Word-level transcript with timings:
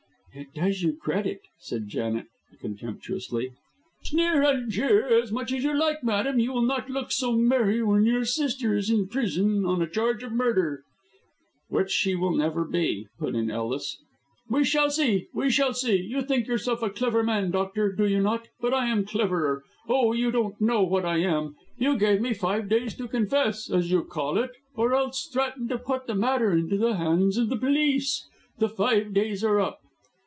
"It 0.33 0.47
does 0.55 0.81
you 0.81 0.95
credit," 0.95 1.41
said 1.59 1.89
Janet, 1.89 2.27
contemptuously. 2.61 3.51
"Sneer 4.03 4.41
and 4.43 4.71
jeer 4.71 5.05
as 5.21 5.29
much 5.29 5.51
as 5.51 5.65
you 5.65 5.77
like, 5.77 6.05
madam, 6.05 6.39
you 6.39 6.53
will 6.53 6.61
not 6.61 6.89
look 6.89 7.11
so 7.11 7.33
merry 7.33 7.83
when 7.83 8.05
your 8.05 8.23
sister 8.23 8.73
is 8.73 8.89
in 8.89 9.09
prison 9.09 9.65
on 9.65 9.81
a 9.81 9.89
charge 9.89 10.23
of 10.23 10.31
murder." 10.31 10.83
"Which 11.67 11.91
she 11.91 12.15
never 12.15 12.63
will 12.63 12.71
be," 12.71 13.09
put 13.19 13.35
in 13.35 13.51
Ellis. 13.51 13.97
"We 14.49 14.63
shall 14.63 14.89
see, 14.89 15.27
we 15.33 15.49
shall 15.49 15.73
see. 15.73 15.97
You 15.97 16.21
think 16.21 16.47
yourself 16.47 16.81
a 16.81 16.89
clever 16.89 17.23
man, 17.23 17.51
doctor, 17.51 17.91
do 17.91 18.07
you 18.07 18.21
not? 18.21 18.47
But 18.61 18.73
I 18.73 18.85
am 18.85 19.03
cleverer. 19.03 19.63
Oh, 19.89 20.13
you 20.13 20.31
don't 20.31 20.61
know 20.61 20.81
what 20.81 21.03
I 21.03 21.17
am. 21.17 21.57
You 21.77 21.97
gave 21.97 22.21
me 22.21 22.33
five 22.33 22.69
days 22.69 22.93
to 22.95 23.09
confess, 23.09 23.69
as 23.69 23.91
you 23.91 24.01
call 24.05 24.37
it, 24.37 24.51
or 24.75 24.93
else 24.95 25.27
threatened 25.27 25.67
to 25.71 25.77
put 25.77 26.07
the 26.07 26.15
matter 26.15 26.53
into 26.53 26.77
the 26.77 26.95
hands 26.95 27.35
of 27.35 27.49
the 27.49 27.57
police. 27.57 28.29
The 28.59 28.69
five 28.69 29.13
days 29.13 29.43
are 29.43 29.59
up." 29.59 29.79